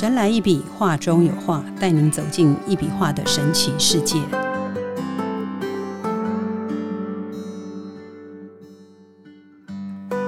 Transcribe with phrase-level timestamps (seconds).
[0.00, 4.18] 神来一笔，画中有画，带您走进一笔画的神奇世界。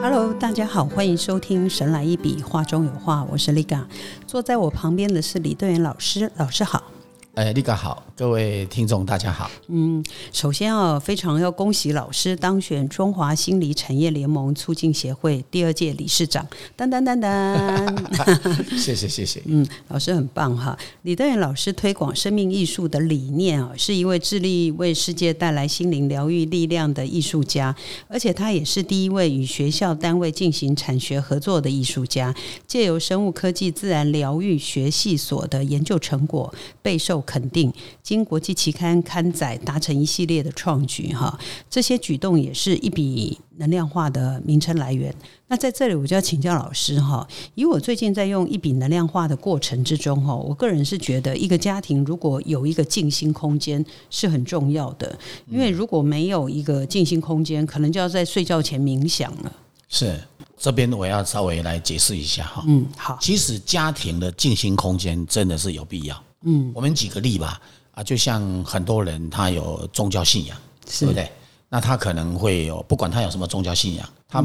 [0.02, 3.87] Hello，大家好，欢迎收听《神来一笔，画中有画》，我是 Liga，
[4.27, 6.93] 坐在我旁边的是李队员老师，老师好。
[7.37, 9.50] 哎，立哥好，各位听众大家好。
[9.66, 10.00] 嗯，
[10.32, 16.46] 首先啊，非常要恭喜老师当选中华心理产业联盟促进协会第二届理事长。
[16.78, 19.42] 噔噔噔噔，谢 谢谢谢。
[19.50, 20.78] 嗯，老师很棒哈。
[21.02, 27.74] 李德远老师推广生命艺术的理念啊，是一位致力为世界带来心灵疗愈力量的艺术家，
[28.06, 32.32] 而且他也是第一位与学校单位进行产学合作的艺术家，
[32.68, 37.20] 借由生物科技自然疗愈学系所的研究成果备受。
[37.23, 37.73] 肯定
[38.13, 41.38] 经国际期刊刊载，达成一系列的创举哈，
[41.71, 45.15] 这些举动也是一笔能量化的名称来源。
[45.49, 59.51] 那在这里我就要请教老师哈，以我最近在用一笔能量化的过程之中哈，我个人是觉得一个家庭如果有一个静心空间是很重要的，因为如果没有一个静心空间，可能就要在睡觉前冥想了。
[59.88, 60.21] 是
[60.59, 66.22] 这边我要稍微来解释一下哈，嗯，好，其实家庭的静心空间真的是有必要。
[66.44, 67.60] 嗯，我们举个例吧，
[67.93, 70.56] 啊，就像很多人他有宗教信仰，
[70.98, 71.31] 对不对？
[71.69, 74.44] 那他可能会有，不管他有什么宗教信仰，他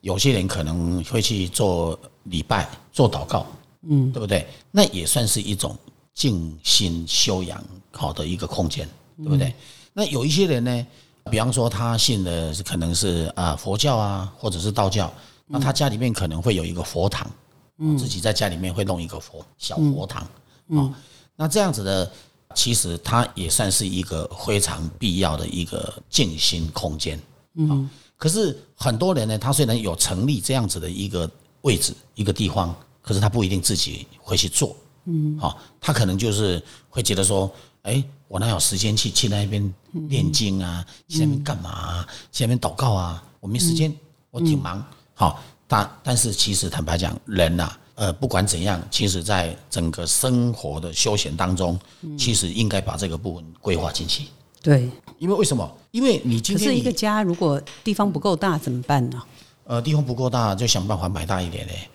[0.00, 3.46] 有些人可能会去做礼拜、做祷告，
[3.88, 4.46] 嗯，对不对？
[4.70, 5.76] 那也算是一种
[6.14, 9.54] 静心修养好的一个空间，对不对？
[9.92, 10.86] 那有一些人呢，
[11.30, 15.12] 比方说他信的是可能是啊佛教啊，或者是道教，
[15.46, 17.30] 那他家里面可能会有一个佛堂，
[17.78, 20.26] 嗯，自己在家里面会弄一个佛小佛堂，
[20.68, 20.94] 嗯。
[21.38, 22.10] 那这样子的，
[22.56, 27.20] 其实它也算是一个非常必要的一个静心空间。
[27.54, 31.30] 嗯，可是很多人呢，他虽然有成立这样子的一个
[31.60, 34.74] 位置、一个地方，可是他不一定自己会去做。
[35.04, 37.48] 嗯，好，他可能就是会觉得说，
[37.82, 40.84] 哎，我哪有时间去去那边念经啊？
[41.08, 42.04] 去那边干嘛？
[42.32, 43.22] 去那边祷告啊？
[43.38, 43.94] 我没时间，
[44.30, 44.82] 我挺忙。
[45.14, 47.70] 好，但但是其实坦白讲，人呐。
[47.96, 51.78] 呃，不管怎样，其实在整个生活的休闲当中，
[52.16, 54.26] 其实应该把这个部分规划进去。
[54.62, 55.68] 对，因为为什么？
[55.90, 59.22] 因为你今天是一个家，如果地方不够大怎么办呢？
[59.64, 61.88] 呃，地方不够大，就想办法买大一点嘞。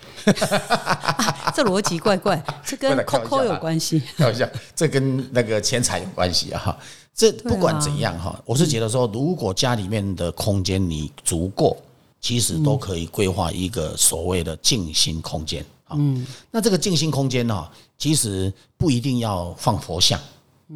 [1.56, 4.02] 这逻辑怪怪， 这跟 COCO 有关系。
[4.18, 4.46] 开玩笑，
[4.76, 6.60] 这跟那个钱财有关系啊！
[6.60, 6.78] 哈，
[7.14, 11.78] 这不管怎样哈，我是觉得说，如果家里面的空间你足够，
[12.20, 15.66] 其实都可以规划一个所谓的静心空间。
[15.98, 20.20] 嗯，那这个静心空间呢，其实不一定要放佛像，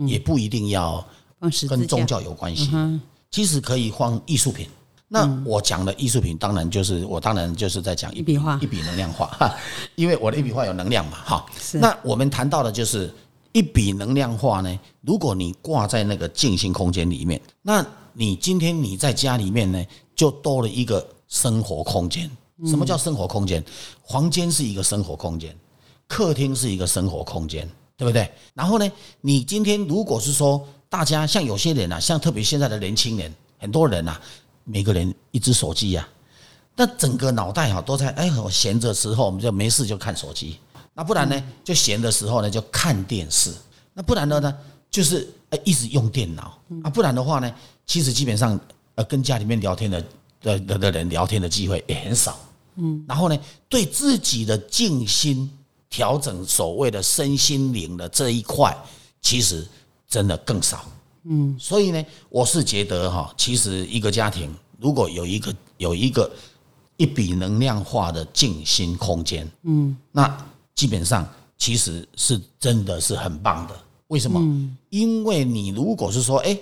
[0.08, 1.06] 也不一定要
[1.70, 2.72] 跟宗教有关系，
[3.31, 4.68] 其实可以放艺术品。
[5.08, 9.30] 那我讲的艺术品，当然就是我当然就是在讲一笔画，一笔能量画，
[9.96, 11.46] 因为我的一笔画有能量嘛，哈。
[11.74, 13.14] 那我们谈到的就是
[13.52, 22.30] 一笔能量画呢，如果你挂在那个静心空间里面，那你今天你在家里面呢，就多了一个生活空间。
[22.66, 23.64] 什么叫生活空间？
[24.10, 25.56] 房间是一个生活空间，
[26.08, 28.32] 客厅是一个生活空间，对不对？
[28.54, 34.22] 然后呢，你今天如果是说大家像有些人啊，像特别现在的年轻人，很多人啊，
[34.64, 36.08] 每个人一只手机呀，
[36.76, 40.60] 那整个脑袋哈都在哎，我闲着时候我们就没事就看手机，
[40.94, 43.54] 那不然呢，就闲的时候呢就看电视，
[43.94, 44.56] 那不然的呢
[44.90, 47.54] 就是哎一直用电脑啊，不然的话呢，
[47.86, 48.60] 其实基本上
[48.96, 50.04] 呃跟家里面聊天的。
[50.42, 52.38] 的的的人聊天的机会也很少，
[52.78, 53.38] 嗯，然后呢，
[53.69, 55.50] 对自己的静心
[55.90, 58.75] 调整，所谓的身心灵的这一块，
[59.22, 59.68] 其实
[60.08, 60.86] 真的更少，
[61.24, 66.31] 嗯，所以呢，我是觉得哈，其实一个家庭如果有一个有一个
[66.97, 70.38] 一笔能量化的静心空间，嗯，那
[70.74, 71.27] 基本上
[71.57, 73.75] 其实是真的是很棒的。
[74.07, 74.39] 为什么？
[74.89, 76.57] 因为你如果是说，哎，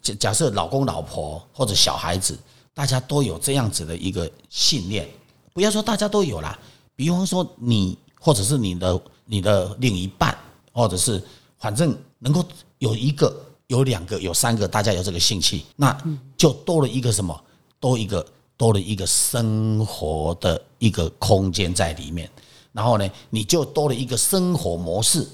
[0.00, 2.38] 假假设老公老婆或者小孩子。
[2.76, 5.08] 大家都有这样子的一个信念，
[5.56, 6.58] 不要说大家都有啦，
[6.94, 10.36] 比方说你或者是你的你的另一半，
[10.70, 11.22] 或者是
[11.58, 12.44] 反正能够
[12.76, 13.34] 有一个、
[13.68, 15.98] 有两个、有三个，大家有这个兴趣，那
[16.36, 17.34] 就多了一个什么？
[17.80, 18.26] 多一个
[18.58, 22.30] 多了一个生活的一个空间在里面，
[22.72, 25.26] 然后呢，你就多了一个生活模式。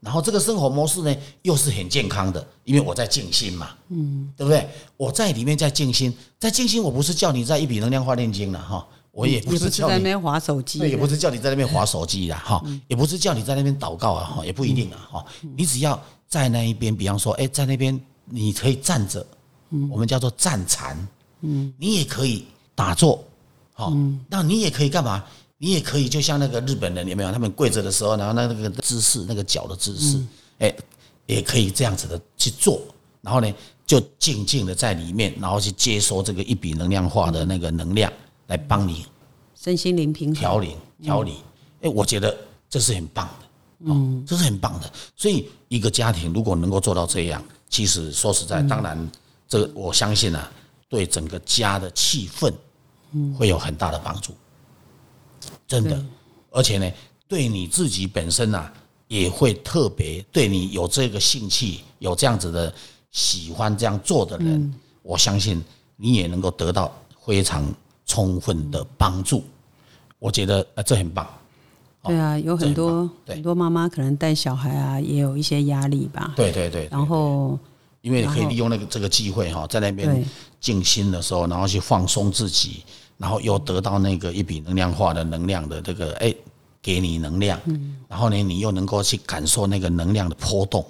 [0.00, 4.68] 然后这个生活模式呢，又是很健康的，因为我在静心嘛，嗯，对不对？
[4.98, 15.26] 我在里面在静心，在静心，我不是叫你在一笔能量化炼金了哈，我也不是叫你在那边划手机，也不是叫你在那边划手机啦哈，也不是叫你在那边祷告啊哈，也不一定啊哈，
[15.56, 19.26] 你只要在那一边，比方说，哎，在那边你可以站着，
[19.70, 20.96] 嗯，我们叫做站禅，
[21.40, 23.22] 嗯，你也可以打坐，
[23.72, 23.92] 好，
[24.28, 25.24] 那你也可以干嘛？
[25.62, 27.30] 你也可以就像那个日本人有没有？
[27.30, 30.18] 他们跪着的时候，然后那那个姿势，那个脚的姿势，
[30.58, 30.74] 哎，
[31.26, 32.80] 也可以这样子的去做。
[33.20, 33.54] 然后呢，
[33.84, 38.10] 就静静的在里面，然后去接收这个一笔能量化的那个能量，
[38.50, 39.06] 来帮你
[39.54, 41.36] 身心灵平衡调理调理。
[41.82, 42.36] 哎，我觉得
[42.68, 43.46] 这是很棒的。
[43.84, 44.92] 嗯，这是很棒的。
[45.16, 49.10] 所以一个家庭如果能够做到这样，其实说实在，当然，
[49.48, 50.52] 这个我相信啊，
[50.88, 52.52] 对整个家的气氛，
[53.38, 54.34] 会有很大的帮助。
[55.66, 56.04] 真的，
[56.50, 56.92] 而且呢，
[57.28, 58.70] 对你自己本身啊，
[59.06, 62.74] 也会特别对你有这个兴趣，有这样子的
[63.12, 65.64] 喜欢这样做的人，我相信
[65.96, 66.92] 你也能够得到
[67.24, 67.64] 非常
[68.10, 69.44] 充分的帮助。
[70.18, 71.24] 我觉得呃，这很棒。
[72.02, 76.32] 对啊，有很多很多妈妈可能带小孩啊，也有一些压力吧。
[76.34, 76.88] 对对对。
[76.90, 77.56] 然后，
[78.00, 80.26] 因为你可以利用那个这个机会哈，在那边
[80.60, 82.82] 静心的时候，然后去放松自己，
[83.16, 86.34] 然后又得到那个一笔能量化的能量的这个哎，
[86.82, 87.60] 给你能量。
[87.66, 87.96] 嗯。
[88.08, 90.84] 然后呢，你又能够去感受那个能量的波动，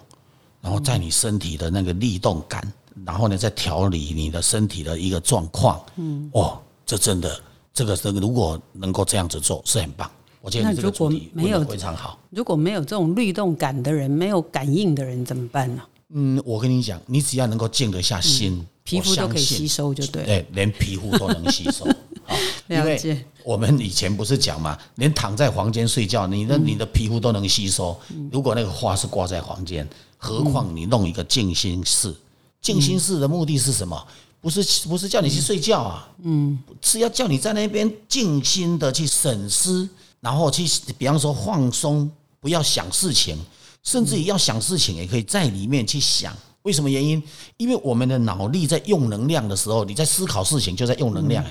[0.62, 2.72] 然后在你身体的那个律动感，
[3.04, 5.80] 然后呢，再调理你的身体的一个状况。
[5.96, 6.30] 嗯。
[6.32, 6.58] 哦，
[6.90, 7.40] 这真的，
[7.72, 10.10] 这个这个，如果能够这样子做，是很棒。
[10.40, 15.82] 我觉得如果没有非常好，如果没有这种律动感的人，没有感应的人怎么办呢？
[16.08, 20.24] 嗯，我跟你讲，你只要能够静得下心，皮肤都可以吸收，就对。
[20.24, 21.84] 对，连皮肤都能吸收。
[22.26, 22.34] 好，
[22.66, 27.96] 因为我们以前不是讲嘛，连躺在房间睡觉，你的你的皮肤都能吸收。
[28.32, 29.88] 如果那个花是挂在房间，
[30.18, 32.12] 何况你弄一个静心室？
[32.60, 34.04] 静心室的目的是什么？
[34.40, 36.08] 不是不是叫你去睡觉啊？
[36.22, 39.88] 嗯，是要叫你在那边静心的去审思。
[40.20, 40.66] 然后去，
[40.98, 42.10] 比方说放松，
[42.40, 43.38] 不要想事情，
[43.82, 46.36] 甚至于要想事情，也可以在里面去想。
[46.60, 47.22] 为什么原因？
[47.56, 51.42] 因为我们的脑力在用能量的时候，你在思考事情就在用能量。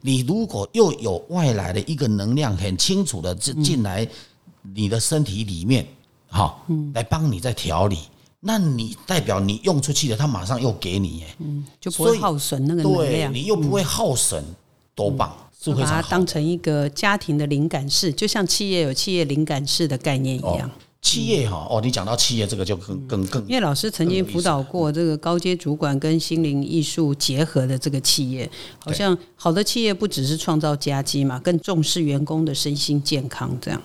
[0.00, 4.08] 你如果又有外来的一个能量，很清楚的进进来
[4.62, 5.84] 你的身体里面，
[6.28, 6.56] 哈，
[6.94, 7.98] 来帮你在调理，
[8.46, 14.44] 那你代表你用出去的，他马上又给你，嗯，就不会耗损那个能量，你又不会耗损，
[14.94, 15.34] 多棒！
[15.74, 20.70] 把它当成一个家庭的灵感室，就像企业有企业灵感室的概念一样。
[21.00, 33.54] 企业哈哦，你讲到企业这个就更更更，因为老师曾经辅导过这个高阶主管跟心灵艺术结合的这个企业，好像好的企业不只是创造佳绩嘛，更重视员工的身心健康。
[33.60, 33.82] 这样，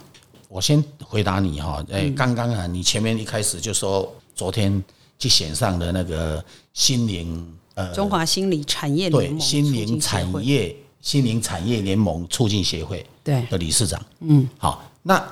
[0.50, 4.82] 我先回答你哈，哎，刚刚啊，你前面一开始就说昨天
[5.18, 6.44] 去选上的那个
[6.74, 10.76] 心灵呃中华心理产业联盟心灵产业。
[11.02, 13.46] 心灵产业联盟促进协会对。
[13.50, 15.26] 的理事长，嗯，好，那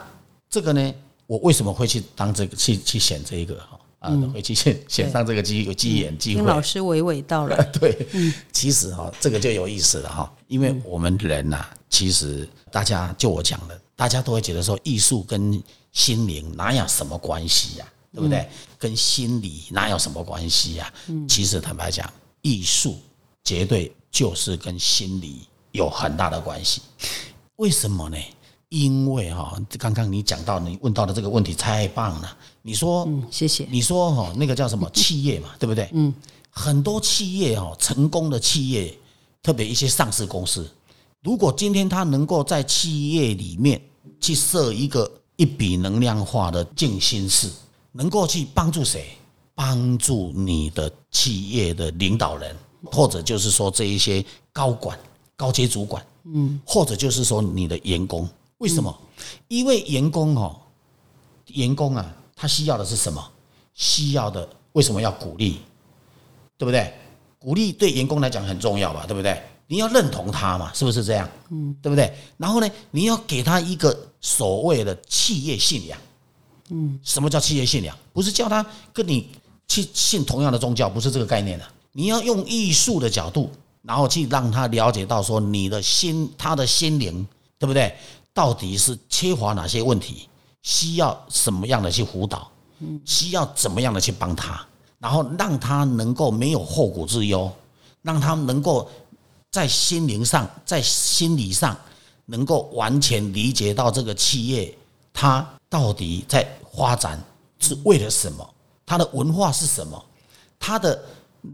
[0.49, 0.93] 这个呢，
[1.25, 6.43] 我为什么会去当这个去去选这一个哈啊，会去选选上这个机有机缘机会？
[6.43, 8.07] 老师娓娓道来， 对，
[8.53, 15.61] 其实哈，这个就有意思了哈，因为我们人呐，其实大家就我讲的，大家都会觉得说，艺术跟
[15.91, 17.85] 心灵哪有什么关系呀？
[18.13, 18.49] 对不对？
[18.77, 20.93] 跟心理哪有什么关系呀？
[21.07, 22.11] 嗯，其实坦白讲，
[22.41, 22.97] 艺术
[23.43, 25.41] 绝对就是跟心理。
[25.73, 26.81] 有很大的关系，
[27.57, 28.17] 为什么呢？
[28.69, 32.37] 因为哈，刚刚你讲到你问到的这个问题太棒了。
[32.63, 33.67] 你说，嗯，谢谢。
[33.69, 35.87] 你说哈，那个叫什么 企业嘛，对不对？
[35.93, 36.11] 嗯，
[36.49, 38.97] 很多企业哈，成功的企业，
[39.43, 40.67] 特别一些上市公司，
[41.21, 43.79] 如果今天他能够在企业里面
[44.19, 47.51] 去设一个一笔能量化的静心室，
[47.97, 49.17] 能够去帮助谁？
[49.55, 54.23] 帮助你的企业的领导人，或者就是说这一些
[54.53, 54.97] 高管。
[55.35, 58.27] 高阶主管，嗯，或者就是说你的员工，
[58.57, 58.95] 为什么？
[59.47, 60.55] 因为员工哦，
[61.53, 63.23] 员工啊，他需要的是什么？
[63.75, 65.59] 需要的为什么要鼓励？
[66.57, 66.91] 对不对？
[67.37, 69.05] 鼓励对员工来讲很重要吧？
[69.07, 69.39] 对不对？
[69.67, 70.73] 你要认同他嘛？
[70.73, 71.29] 是不是这样？
[71.49, 72.11] 嗯，对不对？
[72.37, 75.99] 然后呢，你要给他一个所谓的企业信仰。
[76.69, 77.97] 嗯，什么叫企业信仰？
[78.13, 79.29] 不是叫他跟你
[79.67, 81.65] 去信同样的宗教，不是这个概念的。
[81.91, 83.51] 你要用艺术的角度。
[83.83, 87.25] 然后去让他了解到说你的心，他的心灵，
[87.57, 87.95] 对不对？
[88.33, 90.27] 到底是缺乏哪些问题，
[90.61, 92.51] 需要什么样的去辅导？
[93.05, 94.59] 需要怎么样的去帮他？
[94.99, 97.49] 然后让他能够没有后顾之忧，
[98.01, 98.89] 让他能够
[99.51, 101.77] 在心灵上，在心理上
[102.25, 104.77] 能够完全理解到这个企业，
[105.19, 107.19] 它到底在发展
[107.57, 108.47] 是为了什么？
[108.85, 110.05] 它的文化是什么？
[110.59, 111.03] 它的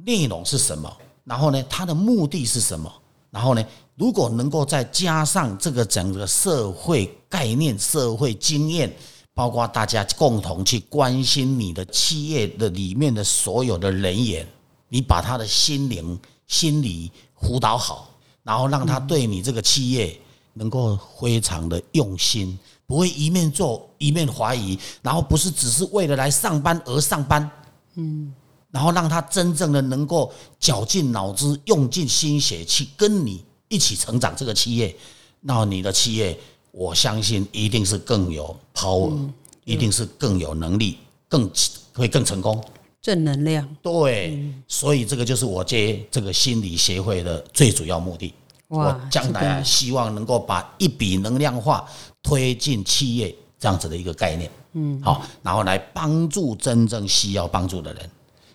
[0.05, 0.93] 内容是什么？
[1.24, 2.91] 然后呢，它的目的是什么？
[3.32, 3.65] 然后呢，
[3.96, 8.93] 如果能够再加上这个整个社会概念、社会经验，
[9.34, 14.46] 包括大家共同去关心你的企业的里面的所有的人员，
[14.89, 18.10] 你把他的心灵、心理辅导好，
[18.43, 20.20] 然后让他对你这个企业
[20.51, 27.50] 能够非常的用心，不会一面做一面怀疑，然后不是只是为了来上班而上班，
[27.96, 28.34] 嗯，
[28.72, 34.96] 然后让他真正的能够绞尽脑汁、用尽心血去跟你一起成长这个企业，
[35.42, 36.38] 那你的企业，
[36.72, 39.18] 我相信一定是更有 power，
[39.63, 40.98] 一定是更有能力，
[41.28, 41.50] 更
[41.94, 42.63] 会更成功。
[43.02, 48.34] 正能量，对，所以这个就是我接这个心理协会的最主要目的。
[48.70, 51.86] 我将来啊，希望能够把一笔能量化
[52.24, 58.10] 推进企业这样子的一个概念，嗯，好，然后来帮助真正需要帮助的人。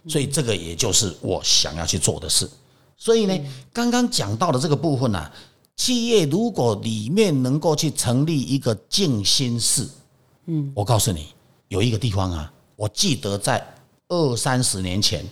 [0.09, 2.51] 所以这个也就是我想要去做的事。
[2.97, 3.39] 所以呢，
[3.73, 5.31] 刚刚讲到的这个部分呢，
[5.77, 9.87] 企业如果里面能够去成立一个静心室，
[10.47, 11.29] 嗯，我告诉你，
[11.69, 13.65] 有一个地方啊，我记得在。
[14.11, 15.23] 二三十年前，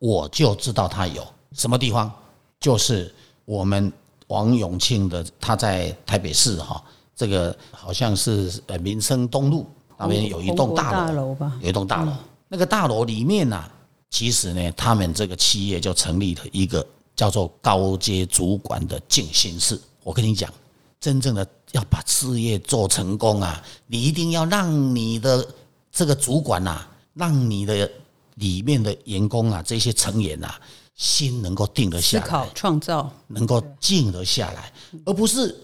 [0.00, 2.12] 我就知道它有什么地方，
[2.58, 3.14] 就是
[3.44, 3.92] 我们
[4.26, 6.82] 王永庆的，他在台北市哈，
[7.16, 9.66] 这个好像是呃民生东路
[9.98, 11.34] 那边有一栋大楼。
[11.34, 12.12] 吧，有一栋大楼，
[12.46, 13.64] 那个大楼里面呢，
[14.10, 19.80] 其实呢，他们这个企业就成立了一个叫做高阶主管的静心室。
[20.04, 20.52] 我跟你讲，
[21.00, 25.44] 真正的要把事业做成功啊，你一定要让你的
[25.90, 27.90] 这个主管呐，让你的。
[28.36, 30.60] 里面的员工啊，这些成员啊，
[30.94, 34.70] 心能够定得下来，思考创造，能够静得下来，
[35.06, 35.56] 而不是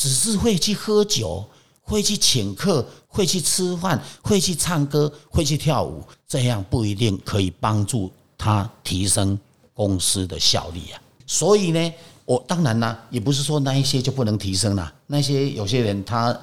[0.00, 1.44] 只是会去喝酒，
[1.82, 9.38] 会去请客，会去吃饭，会去唱歌，会去跳舞，这样不一定可以帮助他提升
[9.74, 10.96] 公司的效率啊。
[11.26, 11.92] 所以呢，
[12.24, 16.34] 我当然呢，也不是说那一些就不能提升了，那些有些人他。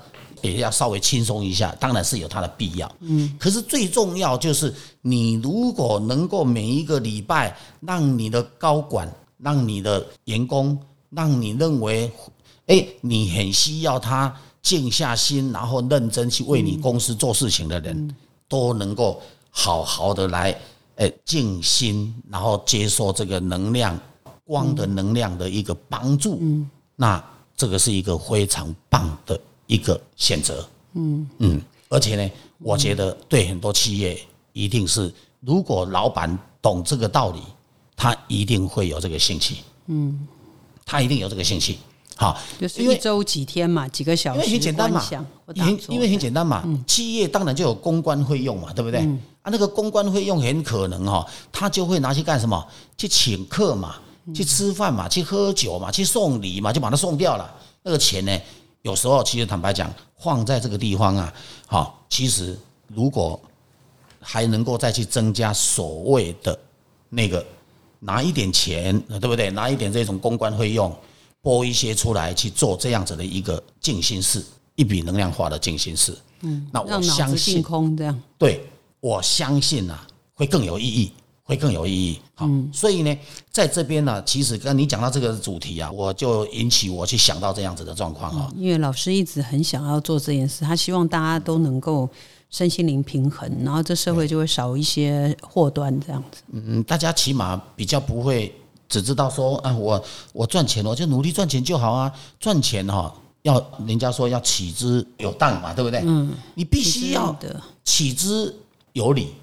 [0.44, 2.90] 也要稍微轻松一下，当然是有它的必要。
[3.00, 4.72] 嗯，可是最重要就是，
[5.02, 10.78] 你如果能够每一个礼拜让你的高管、让你的员工、
[11.10, 12.12] 让你认为，
[12.68, 18.16] 哎，你很需要他静下心，然后认真去为你公司做事情的人，
[18.48, 20.58] 都能够好好的来，
[20.96, 24.00] 哎，静心，然后接受这个能量
[24.46, 26.38] 光的能量的一个帮助。
[26.40, 27.22] 嗯，那
[27.56, 29.38] 这个是一个非常棒的。
[29.70, 34.18] 一个选择，嗯嗯，而且呢，我觉得对很多企业
[34.54, 37.42] 一定是，如果老板懂这个道理，
[37.94, 39.58] 他一定会有这个兴趣，
[39.88, 40.26] 嗯，
[40.86, 41.78] 他一定有这个兴趣，
[42.18, 45.06] 好，就是一周几天嘛，几个小时，因为很简单嘛，
[45.54, 49.00] 因因为很简单嘛，企业当然就有公关费用嘛，对不对？
[49.44, 52.68] 啊，那个公关费用很可能哈，他就会拿去干什么？
[52.98, 53.96] 去请客嘛，
[54.34, 58.38] 去吃饭嘛，去喝酒嘛，去送礼嘛，就把它送掉了，那个钱呢？
[58.82, 61.34] 有时候，其实坦白讲，放在这个地方啊，
[61.66, 62.58] 好，其实
[62.88, 63.40] 如果
[64.20, 66.58] 还能够再去增加所谓的
[67.10, 67.46] 那个
[68.00, 69.50] 拿一点钱，对不对？
[69.52, 70.94] 拿一点这种公关费用，
[71.48, 74.44] 拨一些出来去做这样子的一个静心事，
[74.76, 76.14] 一笔能量化的静心事。
[76.42, 78.68] 嗯，那我相信空这样，对
[79.00, 81.14] 我相信啊，会更有意义。
[81.50, 83.18] 会更有意义，好，所以呢，
[83.50, 88.52] 在这边呢，其实跟你讲到这个主题啊，我就引起我去想到这样子的状况啊。
[88.54, 92.10] 因为老师一直很想要做这件事，他希望大家都能够
[92.50, 96.42] 身心灵平衡，然后这社会就会少一些祸端这样子。
[96.52, 98.54] 嗯，大家起码比较不会
[98.90, 100.04] 只知道说啊，我
[100.34, 102.12] 我赚钱，我就努力赚钱就好啊。
[102.40, 106.02] 赚钱哈，要人家说要起之有道嘛，对不对？
[106.06, 107.36] 嗯，你必须要
[107.84, 108.56] 起之
[108.94, 109.34] 有理。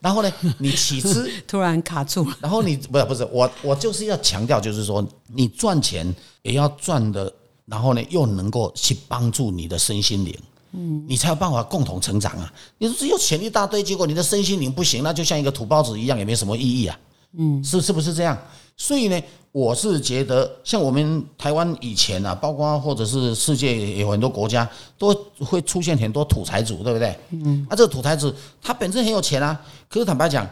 [0.00, 7.32] 然后呢，你起之 突然卡住，然后你不是不是我我就是要强调，就是说你赚钱也要赚的，
[7.64, 10.38] 然后呢又能够去帮助你的身心灵，
[10.72, 12.52] 嗯，你才有办法共同成长啊。
[12.76, 16.96] 你说只有钱一大堆，结果你的身心灵不行，那就像一个土包子一样，也没什么意义啊。
[17.36, 18.36] 嗯，是是不是这样？
[18.76, 19.22] 所以呢，
[19.52, 27.16] 我是觉得像我们台湾以前啊，包括或者是世界有很多国家都会出现很多土财主，对不对？
[27.30, 30.44] 嗯，啊，这个土财主他本身很有钱啊，可是坦白讲，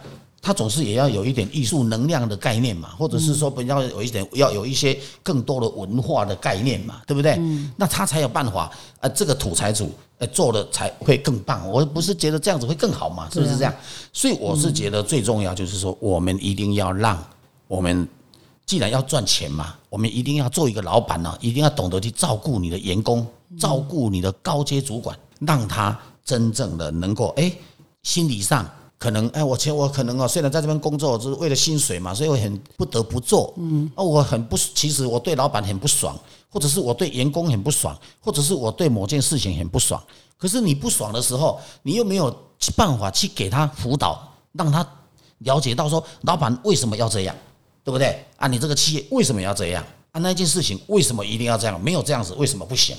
[0.42, 7.36] 他总是也要有一点艺术能量的概念嘛，或者是说不要有一点要有一些更多的文化的概念嘛，对不对？
[7.38, 11.66] 嗯，那他才有办法，呃，这个土财主呃做的才会更棒。
[11.70, 13.72] 我不是觉得这样子会更好嘛，是不是这样？
[14.12, 17.24] 所以我是觉得最重要就是说，我们一定要让。
[17.68, 18.06] 我们
[18.66, 23.26] 既然要赚钱嘛，我们一定要做一个老板呢，一定要懂得去照顾你的员工，
[23.58, 27.50] 照顾你的高阶主管，让他真正的能够哎，
[28.02, 28.68] 心理上
[29.02, 36.16] 可能哎，我前我可能哦，虽然在这边工作就是为了薪水嘛，所以我很不得不做，嗯，啊，我很不，其实我对老板很不爽，
[36.48, 40.00] 或者是我对员工很不爽，或者是我对某件事情很不爽。
[40.38, 42.32] 可是你不爽的时候，你又没有
[42.76, 44.86] 办法去给他辅导，让他
[45.38, 47.34] 了解到说老板为什么要这样。
[47.84, 48.46] 对不对啊？
[48.46, 49.84] 你这个企业为什么要这样？
[50.12, 51.82] 啊，那件事情为什么一定要这样？
[51.82, 52.96] 没有这样子为什么不行？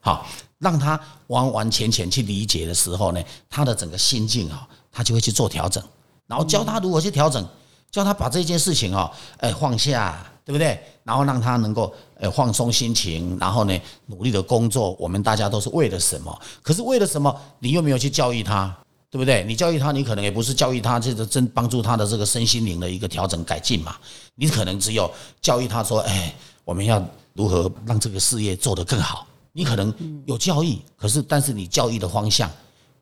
[0.00, 0.26] 好，
[0.62, 5.82] 让他完完全全去理解的时候呢，他的整个心境啊，他就会去做调整，
[6.28, 7.44] 然后教他如何去调整，
[7.90, 10.80] 教他把这件事情啊，哎放下，对不对？
[11.02, 13.76] 然后让他能够呃放松心情，然后呢
[14.06, 14.96] 努力的工作。
[15.00, 16.40] 我们大家都是为了什么？
[16.62, 17.34] 可是为了什么？
[17.58, 18.72] 你又没有去教育他，
[19.10, 19.42] 对不对？
[19.42, 23.96] 你教育他，你可能也不是教育他，这个真帮助他的这个身心灵的一个调整改进嘛。
[24.36, 26.32] 你可能只有教育他说，哎，
[26.64, 27.04] 我们要
[27.34, 29.26] 如何让这个事业做得更好。
[29.52, 29.94] 你可能
[30.26, 32.50] 有教育，可是但是你教育的方向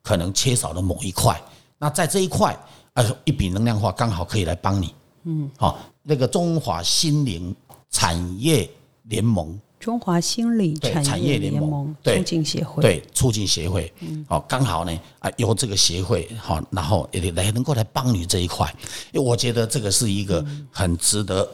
[0.01, 1.41] 可能缺少了某一块。
[1.77, 2.57] 那在这一块，
[2.93, 4.93] 呃，一笔能量化刚好可以来帮你。
[5.23, 7.55] 嗯，好，那个中华心灵
[7.89, 8.69] 产业
[9.03, 13.91] 联盟，中华心理产业联盟促进协会，对促进协会。
[14.01, 18.67] 嗯，好，刚好呢，啊，由这个协会好，然后也来能够来帮你这一块，
[19.11, 21.49] 因为我觉得这个是一个很值得。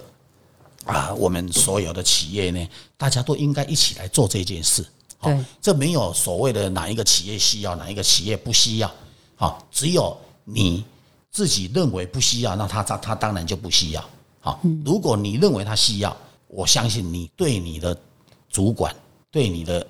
[0.87, 2.67] 啊，我们所有的企业呢，
[2.97, 4.85] 大家都应该一起来做这件事。
[5.21, 8.91] 对，这没有所谓的哪一个企业需要，哪一个企业不需要。
[9.35, 10.85] 好，只有你
[11.31, 14.09] 自己认为不需要，那他他他当然就不需要。
[14.39, 16.15] 好，如果你认为他需要，
[16.47, 17.95] 我相信你对你的
[18.49, 18.95] 主管、
[19.29, 19.85] 对你的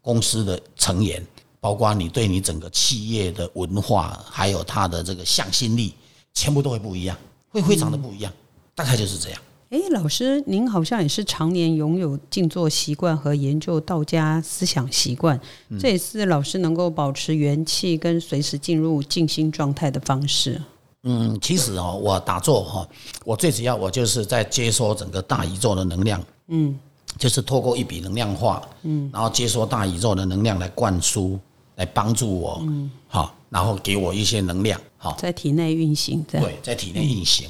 [0.00, 1.24] 公司的成员，
[1.60, 5.94] 包括你对你整个企业的文化，还有他的这个向心力，
[6.34, 7.16] 全部都会不一样，
[7.48, 8.32] 会非常的不一样。
[8.74, 9.40] 大概就是这样。
[9.72, 15.40] 哎，老师，您好像也是常年拥有静坐习惯和研究道家思想习惯，
[15.80, 20.60] 这也是老师能够保持元气跟随时进入静心状态的方式。
[21.04, 22.86] 嗯，其实哦，我打坐哈，
[23.24, 26.78] 我最主要我就是在接收整个大宇宙的能量，嗯，
[27.16, 31.40] 就是透过一笔能量化，嗯，然后接收大宇宙的能量来灌输，
[31.76, 37.48] 来帮助我，嗯，好，然后给我一些能量，好，在体内运行，对，在体内运行。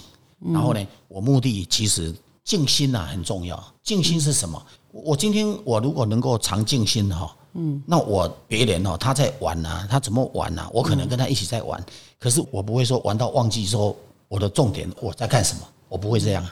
[0.50, 3.62] 然后呢，我目的其实静心呐很重要。
[3.82, 4.60] 静心是什么？
[4.90, 10.68] 我今天我如果能够常静心哈，嗯，那我别人哦他在玩呐，他怎么玩呐？
[10.72, 11.84] 我可能跟他一起在玩，
[12.18, 13.94] 可是我不会说玩到忘记说
[14.28, 16.46] 我的重点我在干什么，我不会这样。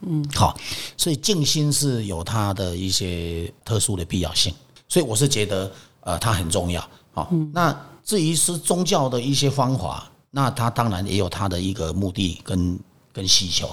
[0.00, 0.56] 嗯，好，
[0.96, 4.54] 所以静心是有它的一些特殊的必要性，
[4.88, 5.70] 所以我是觉得
[6.00, 6.82] 呃它很重要。
[7.12, 12.78] 好，那至于是宗教的一些方法，那它当然也有它的一个目的跟。
[13.14, 13.68] 跟需求，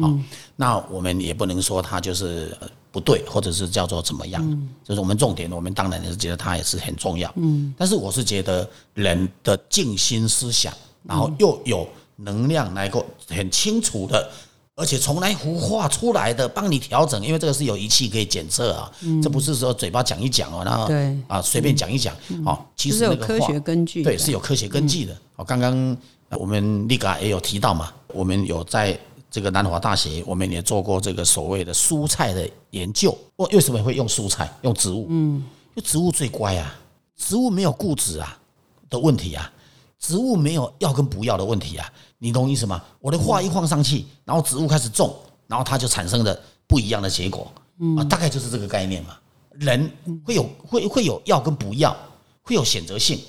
[0.00, 0.10] 好，
[0.56, 2.56] 那我们也不能说它就是
[2.90, 4.42] 不对，或者是叫做怎么样，
[4.82, 14.30] 就是我们重点，我们当然是觉得它也是很重要，嗯，但是我是觉得人的静心思想，然后又有能量来够很清楚的，
[14.74, 18.90] 而且从来孵化出来的帮你调整，因为这个是有仪器可以检测啊，
[19.22, 25.14] 这不是说嘴巴讲一讲哦，然后对啊随便讲一讲，哦，其实有科学根据，对，是有科学根据的。
[25.36, 25.94] 哦，刚刚
[26.36, 27.92] 我们立嘎也有提到嘛。
[28.12, 28.98] 我们有在
[29.30, 33.16] 这个南华大学，我们也做过这个所谓的蔬菜的研究。
[33.36, 34.50] 我为什么会用蔬菜？
[34.62, 35.06] 用植物？
[35.10, 35.36] 嗯，
[35.74, 36.74] 因为植物最乖啊，
[37.16, 38.38] 植物没有固执啊
[38.88, 39.52] 的问题啊，
[39.98, 41.92] 植物没有要跟不要的问题啊。
[42.18, 42.82] 你懂意思吗？
[43.00, 45.14] 我的话一放上去，然后植物开始种，
[45.46, 47.52] 然后它就产生了不一样的结果。
[47.78, 49.18] 嗯，啊，大概就是这个概念嘛。
[49.50, 49.90] 人
[50.24, 51.94] 会有会会有要跟不要，
[52.42, 53.20] 会有选择性，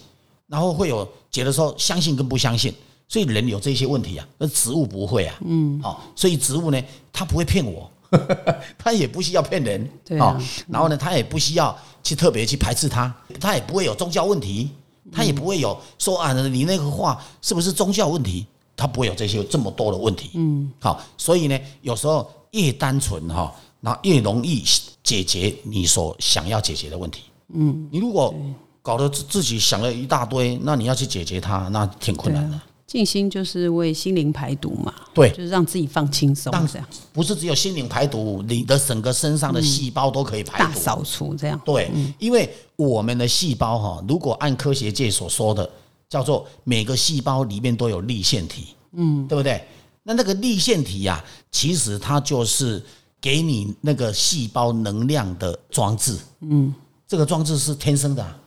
[0.48, 2.74] 然后会有觉得说相信跟不相信。
[3.08, 6.82] 所以人有这些问题啊，那植物不会啊，嗯，好，所以植物呢，
[7.14, 7.90] 它不会骗我，
[8.78, 14.70] 它也不需要骗人，对啊，然后呢，它也不需要去特别去排斥它，它也不会有宗教问题，
[15.12, 18.46] 它也不会有说啊，你那个话是不是宗教问题？
[18.76, 24.64] 它不会有这些这么多的问题，嗯，好，所以呢，有时候越单纯哈，那越容易
[25.02, 28.36] 解决你所想要解决的问题，嗯，你如果
[28.84, 32.60] 搞得自自己想了一大堆，那你要去解决它，那挺困难的。
[32.88, 36.88] 静心就是为心灵排毒嘛，对，就是让自己放轻松，这样。
[37.12, 41.62] 不是只有心灵排毒，你的整个身上的细胞都可以排毒、扫除这样。
[41.66, 45.70] 对，因为我们的细胞哈，如果按科学界所说的，
[46.08, 49.62] 叫做每个细胞里面都有立腺体，嗯，对不对？
[50.04, 51.22] 那那个立腺体呀，
[51.52, 52.82] 其实它就是
[53.20, 56.74] 给你那个细胞能量的装置，嗯，
[57.06, 58.24] 这个装置是天生的。
[58.24, 58.40] 啊，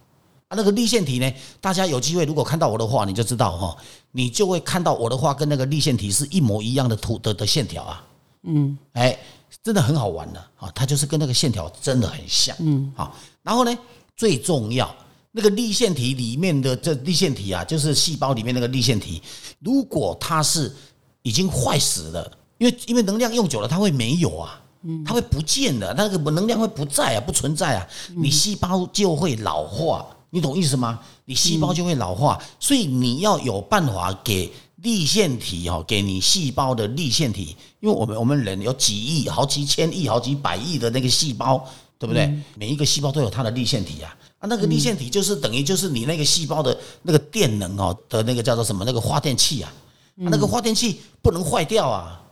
[0.56, 1.32] 那个立腺体呢？
[1.60, 3.76] 大家有机会如果看到我的话，你就知道哈，
[4.10, 8.04] 你就会看到我的话跟那个立腺体是一模一样的图的的线条啊。
[8.42, 9.16] 嗯，哎，
[9.62, 12.56] 真的很好玩的啊，它就是跟那个线条真的很像。
[12.58, 13.78] 嗯，好，然后呢，
[14.16, 14.92] 最重要
[15.30, 19.22] 那个立腺体里面的这立腺体啊，就是细胞里面那个立腺体，
[19.60, 20.74] 如果它是
[21.22, 24.60] 已经坏死了，因为因为能量用久了，它会没有啊，
[25.06, 27.86] 它会不见的，那个能量会不在啊，不存在啊，
[28.16, 30.04] 你细胞就会老化。
[30.30, 30.98] 你懂意思吗？
[31.24, 41.62] 你细胞就会老化，所以你要有办法给立腺体哈，给你细胞的立腺体，因为我们我们人有几亿、好几千亿、好几百亿的那个细胞，
[41.98, 42.32] 对不对？
[42.54, 48.84] 每一个细胞都有它的立腺体啊，啊，那个立腺体就是等于就是你那个细胞的那个电能哦的那个叫做什么？
[48.86, 49.72] 那个发电器啊，
[50.14, 52.22] 那个发电器不能坏掉啊，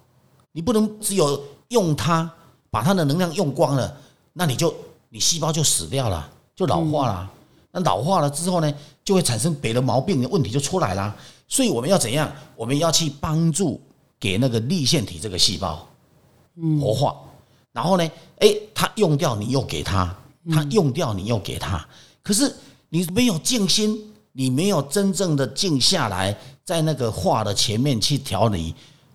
[0.53, 2.31] 你不能只有用它
[2.71, 3.95] 把它的能量用光了，
[4.33, 4.75] 那你就
[5.11, 7.31] 你细胞就死掉了，就老化了。
[7.79, 11.15] 那老化了之后呢，就会产生别的毛病的问题就出来了。
[11.47, 12.31] 所以我们要怎样？
[12.57, 13.81] 我们要去帮助
[14.19, 15.87] 给那个立腺体这个细胞
[16.81, 17.17] 活化，
[17.73, 20.15] 然后呢，哎，它用掉你又给它，
[20.51, 21.87] 它用掉你又给它。
[22.23, 22.55] 可是
[22.89, 28.75] 你没有静心，你没有真正的静下来，在那个化的前面去调理，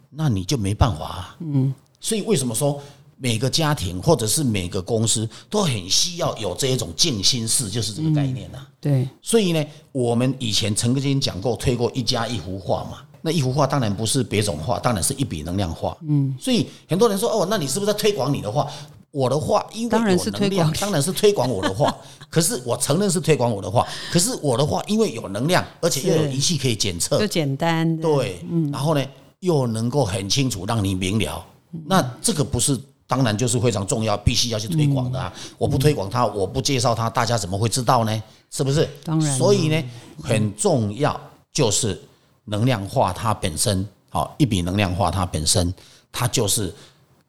[0.09, 1.35] 那你就没办法。
[1.39, 2.81] 嗯，所以为什么说？
[3.23, 8.57] 每个家庭或者是每个公司都很需要有这一种静心室，就是这个概念呐。
[8.81, 12.97] 对，所以呢，我们以前曾经讲过，推过一家一幅画嘛。
[13.21, 15.97] 那一幅画当然不是别种画，当然是一笔能量画。
[16.05, 18.69] 嗯，所以很多人说哦，那你是不是在推广你的画？
[19.11, 21.95] 我的画因为当然是推广，当然是推广我的画。
[22.29, 27.97] 可是我承认是推广我的画，可是我的画因为有能量，而且又有仪器可以检测，就简单。
[28.01, 29.01] 对，然后呢，
[29.39, 31.41] 又能够很清楚让你明了。
[31.85, 32.77] 那这个不是。
[33.15, 35.31] 当然就是非常重要，必须要去推广的啊！
[35.59, 38.23] 我不推广它，我不介绍它，大家怎么会知道呢？
[38.49, 38.89] 是不是？
[39.03, 39.37] 当然。
[39.37, 39.83] 所以呢，
[40.23, 41.21] 很重要
[41.51, 42.01] 就是
[42.45, 45.71] 能量化它本身，好一笔能量化它本身，
[46.11, 46.73] 它就是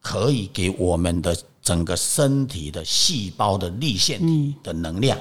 [0.01, 5.15] 可以给我们的整个身体的细胞的立线体的能量。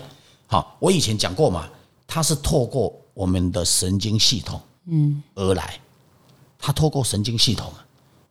[0.46, 1.68] 好，我以前讲过嘛，
[2.06, 5.78] 它是透过我们的神经系统嗯而来，
[6.58, 7.70] 它透过神经系统。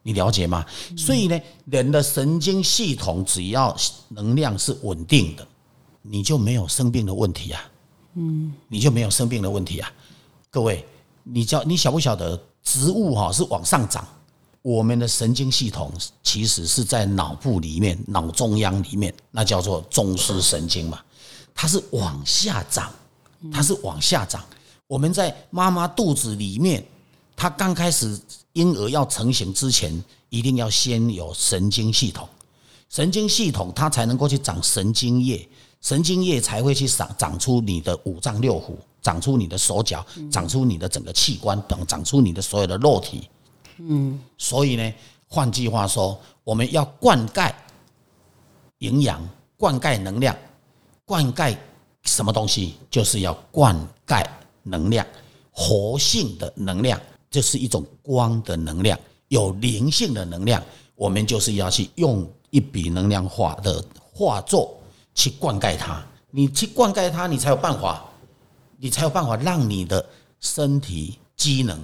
[0.03, 0.65] 你了解吗？
[0.95, 3.75] 所以呢，人的神经系统只要
[4.09, 5.47] 能量是稳定的，
[6.01, 7.63] 你就没有生病的问题啊。
[8.15, 9.91] 嗯，你就没有生病的问题啊。
[10.51, 10.85] 各位，
[11.23, 14.07] 你叫你晓不晓得，植物哈是往上涨，
[14.61, 20.99] 我们的神经系统其实是在脑部里面、脑中央里面，那叫做中枢神经嘛，
[21.55, 22.91] 它是往下长，
[23.51, 24.43] 它是往下长。
[24.85, 26.85] 我们在妈妈肚子里面，
[27.43, 28.17] 它刚开始。
[28.53, 29.91] 婴儿要成型之前，
[30.29, 32.29] 一定要先有神经系统，
[32.87, 35.49] 神经系统它才能够去长神经液，
[35.81, 43.27] 神经液才会去长长出你的五脏六腑，长出你的手脚，长出你的整个器官，等长出你的所有的肉体。
[43.79, 44.93] 嗯，所以呢，
[45.27, 47.51] 换句话说，我们要灌溉
[48.77, 49.19] 营养，
[49.57, 50.37] 灌溉能量，
[51.05, 51.57] 灌溉
[52.03, 52.75] 什么东西？
[52.91, 53.75] 就是要灌
[54.05, 54.23] 溉
[54.61, 55.03] 能量，
[55.49, 57.01] 活性的能量。
[57.33, 58.97] 这是一种光的能量，
[59.29, 64.79] 有灵性的能量，我们就是要去用一笔能量化的画作
[65.15, 66.05] 去灌溉它。
[66.29, 68.05] 你去灌溉它，你才有办法，
[68.77, 70.07] 你才有办法让你的
[70.41, 71.75] 身体机能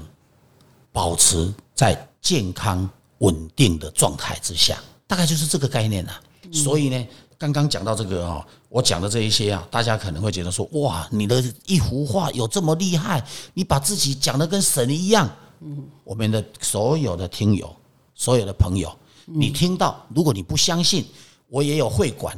[0.91, 4.79] 保持在健康稳定的状态之下。
[5.07, 6.21] 大概就是这个概念啊。
[6.53, 7.07] 所以呢，
[7.39, 13.25] 刚刚讲到这个啊，我讲的这一些啊，大家可能会觉得说，哇，你的一幅画有这么厉害？
[13.53, 15.27] 你把自己讲的跟神一样。
[15.61, 17.73] 嗯，我们的所有的听友，
[18.13, 18.93] 所有的朋友，
[19.25, 21.05] 你听到，如果你不相信，
[21.47, 22.37] 我也有会馆，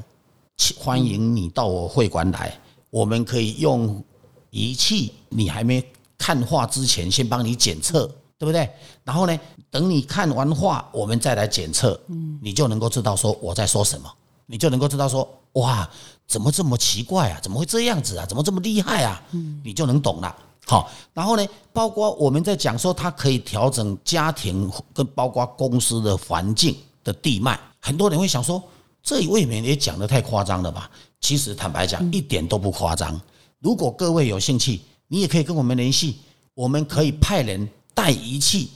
[0.78, 2.56] 欢迎你到我会馆来，
[2.92, 4.04] 我们可以用
[4.52, 5.84] 仪器，你还没
[6.16, 8.06] 看画之前，先帮你检测，
[8.38, 8.70] 对不对？
[9.04, 9.40] 然后呢，
[9.72, 14.12] 等你看完画，我们再来检测，嗯，你就能够知道说我在说什么，
[14.52, 15.90] 你就能够知道说，哇，
[16.28, 17.40] 怎么这么奇怪啊？
[17.42, 18.26] 怎么会这样子啊？
[18.26, 19.24] 怎么这么厉害啊？
[19.32, 20.36] 嗯，你就能懂了。
[20.68, 27.58] 好，然后呢，包括我们在讲说，它可以调整家庭跟包括公司的环境的地脉。
[27.80, 28.62] 很多人会想说，
[29.02, 30.92] 这未免也讲的太夸张了吧？
[31.22, 33.20] 其实坦白讲，一点都不夸张。
[33.60, 36.18] 如果各位有兴趣，你也可以跟我们联系，
[36.54, 38.70] 我们可以派人带仪器，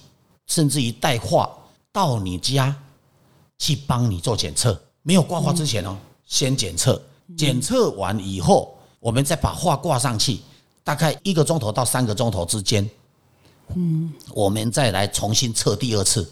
[0.48, 1.50] 甚至于带话
[1.92, 2.74] 到你家
[3.60, 4.80] 去帮你做检测。
[5.08, 7.00] 没有挂画之前哦，先检测，
[7.38, 10.40] 检测完以后，我们再把画挂上去。
[10.84, 12.90] 大概一个钟头到三个钟头之间，
[13.76, 16.28] 嗯，我们再来重新测第二次，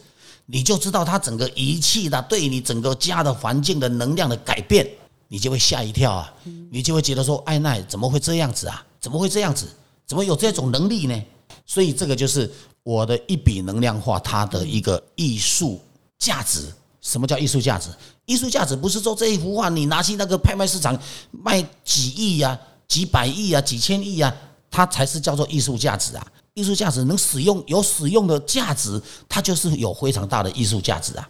[0.48, 4.90] 你就知道它整个仪器的对你整个家的环境的能量的改变，
[5.28, 6.34] 你就会吓一跳啊，
[6.72, 8.84] 你就会觉得说，艾奈怎么会这样子啊？
[9.00, 9.68] 怎么会这样子？
[10.08, 11.24] 怎么有这种能力呢？
[11.66, 15.80] 所以这个就是我的一笔能量化它的一个艺术
[16.18, 16.72] 价值。
[17.04, 17.90] 什么叫艺术价值？
[18.26, 20.98] 艺术价值不是说这一幅画你拿去那个拍卖市场
[21.32, 22.58] 卖几亿呀？
[22.88, 24.34] 几百亿啊，几千亿啊，
[24.70, 26.28] 它才是叫做艺术价值啊！
[26.54, 31.28] 艺术价值能使用有使用的价值，它就是有非常大的艺术价值啊！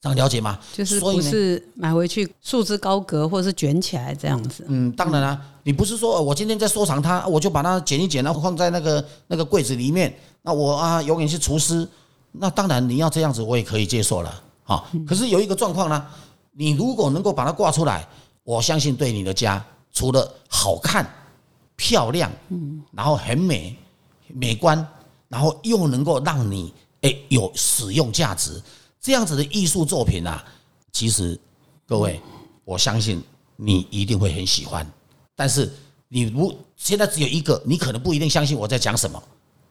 [0.00, 0.58] 这样了解吗？
[0.74, 4.64] 就是所以呢不是买回去束之高阁，或者是卷起来这样子。
[4.68, 10.14] 嗯，当然啦、你不是说呃我今天在收藏它，我就把它剪一剪，然后放在那个那个柜子里面。
[10.42, 11.88] 那我啊，永远是厨师，
[12.32, 14.42] 那当然你要这样子，我也可以接受了。
[14.66, 16.06] 好，可是有一个状况呢，
[16.50, 18.06] 你如果能够把它挂出来，
[18.42, 21.08] 我相信对你的家除了好看、
[21.76, 23.76] 漂亮，嗯，然后很美、
[24.26, 24.76] 美观，
[25.28, 28.60] 然后又能够让你诶有使用价值，
[29.00, 30.44] 这样子的艺术作品啊，
[30.90, 31.38] 其实
[31.86, 32.20] 各位，
[32.64, 33.22] 我相信
[33.54, 34.84] 你一定会很喜欢。
[35.36, 35.72] 但是
[36.08, 39.22] 你如现在只有一个，你可能不一定相信我在讲什么，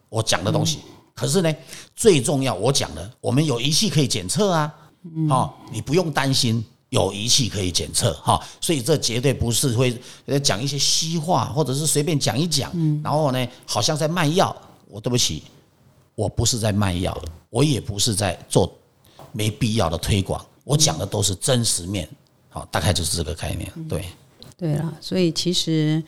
[0.07, 0.79] 我讲的东西。
[1.13, 1.53] 可是呢，
[1.95, 4.73] 最重要，我讲的，我们有仪器可以检测啊，
[5.29, 6.63] 好、你不用担心。
[6.89, 12.71] 有仪器可以检测哈，所以这绝对不是会呃讲一些虚话，或者是随便讲一讲，
[13.03, 14.55] 然后呢，好像在卖药。
[14.87, 15.43] 我对不起，
[16.13, 18.71] 我不是在卖药，我也不是在做
[19.33, 22.07] 没必要的推广，我讲的都是真实面，
[22.49, 23.69] 好，大概就是这个概念。
[23.89, 24.05] 对，
[24.55, 26.01] 对了，所以其实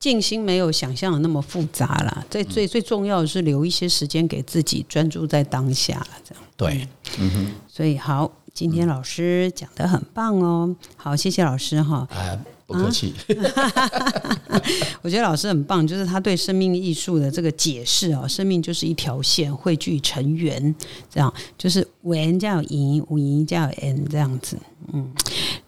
[0.00, 2.24] 静心没有想象的那么复杂啦。
[2.30, 6.44] 最最最重要的是留一些时间给自己，专注在当下啦这样。
[6.56, 10.74] 对，嗯哼所以好，今天老师讲的很棒哦。
[10.96, 12.06] 好，谢谢老师哈。
[12.10, 13.14] 啊，不客气。
[15.02, 20.74] 我觉得老师很棒，就是他对生命艺术的这个解释哦，生命就是一条线汇聚成圆，
[21.10, 24.56] 这样就是圆加有赢，五赢加有 n 这样子。
[24.92, 25.08] 嗯，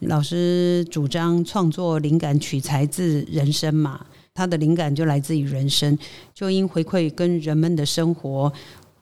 [0.00, 5.98] 老师主张创作灵感取材自人生嘛，他的灵感就来自于人生，
[6.34, 8.52] 就因回馈跟人们的生活，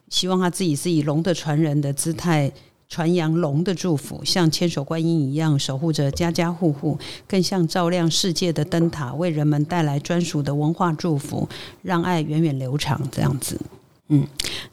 [0.09, 2.53] 希望他自己是以龙的传人的姿态。
[2.91, 11.47] 传扬龙的祝福，像千手观音一样守护着家家户户，更像照亮世界的灯塔，为人们带来专属的文化祝福，
[11.83, 12.99] 让爱源远流长。
[13.13, 13.61] 这样子，
[14.09, 14.27] 嗯，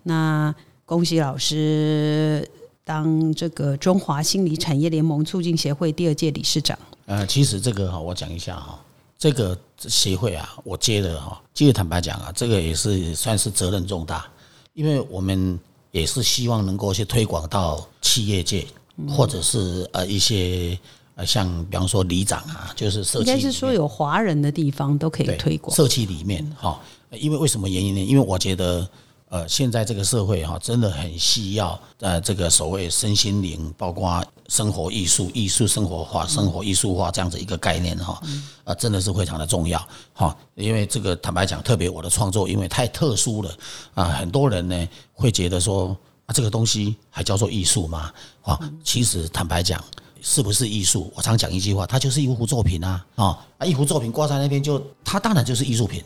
[0.03, 2.49] 那恭喜老师
[2.85, 6.79] 当这个中华心理产业联盟促进协会第二届理事长。
[7.07, 8.79] 呃，其实这个哈，我讲一下哈，
[9.17, 14.25] 这个协会啊，我接的哈，其实坦白讲啊，这个也是算是责任重大，
[14.73, 15.59] 因为我们
[15.91, 18.65] 也是希望能够去推广到企业界，
[19.07, 20.77] 或者是呃一些
[21.15, 25.75] 呃像比方说里长啊，就是社应该是说有华人的地方都可以推广。
[25.75, 28.01] 社区里面哈，因为为什么原因呢？
[28.03, 28.87] 因为我觉得
[29.29, 38.21] 呃，现在这个社会哈，真的很需要呃这个所谓身心灵，包括生活艺术、艺术生活化、生活艺术化这样子一个概念哈，
[38.63, 40.35] 啊，真的是非常的重要哈。
[40.55, 43.57] 因为这个坦白讲，特别我的创作因为太特殊了
[43.93, 48.11] 啊，很多人呢会觉得说啊，这个东西还叫做艺术吗？
[48.43, 49.83] 啊，其实坦白讲。
[50.27, 51.13] 是不是艺术？
[51.15, 53.05] 我常讲一句话，它就是一幅作品啊！
[53.13, 56.03] 啊，啊，一幅作品挂在那边就，它当然就是艺术品。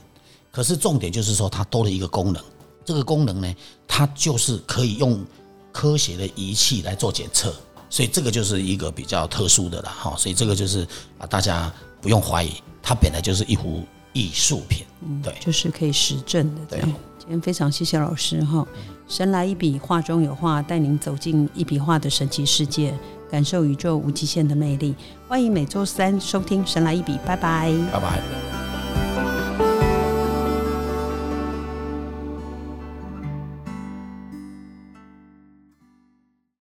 [0.51, 2.43] 可是重点就是说，它多了一个功能。
[2.83, 3.55] 这个功能呢，
[3.87, 5.25] 它就是可以用
[5.71, 7.55] 科学的仪器来做检测，
[7.89, 10.15] 所以这个就是一个比较特殊的了哈。
[10.17, 11.71] 所以这个就是啊，大家
[12.01, 14.85] 不用怀疑，它本来就是一幅艺术品。
[15.23, 16.89] 对，就是可以实证的这样。
[17.17, 18.65] 今天非常谢谢老师哈，
[19.07, 22.97] 神来一笔，画中有画，带您走进一笔画的神奇世界，
[23.29, 24.95] 感受宇宙无极限的魅力。
[25.27, 27.71] 欢迎每周三收听《神来一笔》，拜拜。
[27.91, 28.68] 拜拜。